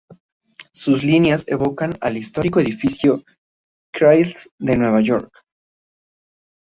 Sus 0.73 1.03
líneas 1.03 1.43
evocan 1.45 1.93
al 2.01 2.17
histórico 2.17 2.59
Edificio 2.59 3.23
Chrysler 3.93 4.49
de 4.57 4.75
Nueva 4.75 4.99
York. 5.01 5.31